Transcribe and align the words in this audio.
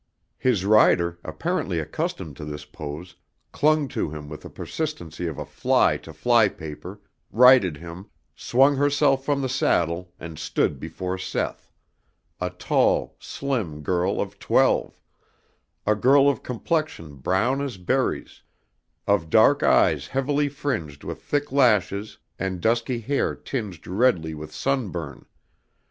His 0.39 0.65
rider, 0.65 1.19
apparently 1.23 1.77
accustomed 1.77 2.35
to 2.37 2.43
this 2.43 2.65
pose, 2.65 3.15
clung 3.51 3.87
to 3.89 4.09
him 4.09 4.29
with 4.29 4.41
the 4.41 4.49
persistency 4.49 5.27
of 5.27 5.37
a 5.37 5.45
fly 5.45 5.97
to 5.97 6.11
fly 6.11 6.49
paper, 6.49 6.99
righted 7.31 7.77
him, 7.77 8.09
swung 8.35 8.77
herself 8.77 9.23
from 9.23 9.43
the 9.43 9.47
saddle 9.47 10.11
and 10.19 10.39
stood 10.39 10.79
before 10.79 11.19
Seth, 11.19 11.71
a 12.39 12.49
tall, 12.49 13.15
slim 13.19 13.83
girl 13.83 14.19
of 14.19 14.39
twelve, 14.39 14.99
a 15.85 15.93
girl 15.93 16.27
of 16.27 16.41
complexion 16.41 17.17
brown 17.17 17.61
as 17.61 17.77
berries, 17.77 18.41
of 19.05 19.29
dark 19.29 19.61
eyes 19.61 20.07
heavily 20.07 20.49
fringed 20.49 21.03
with 21.03 21.21
thick 21.21 21.51
lashes 21.51 22.17
and 22.39 22.59
dusky 22.59 23.01
hair 23.01 23.35
tinged 23.35 23.85
redly 23.85 24.33
with 24.33 24.51
sunburn. 24.51 25.27